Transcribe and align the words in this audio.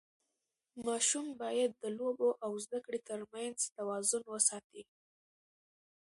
ماشوم 0.85 1.27
باید 1.41 1.71
د 1.81 1.83
لوبو 1.97 2.29
او 2.45 2.51
زده 2.65 2.79
کړې 2.85 2.99
ترمنځ 3.09 3.57
توازن 3.77 4.23
وساتي. 4.29 4.83